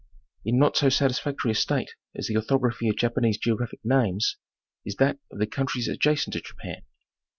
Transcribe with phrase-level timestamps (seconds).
[0.43, 4.35] In not so satisfactory a state as the orthography of Japanese geographic names
[4.83, 6.81] is that of the countries adjacent to Japan.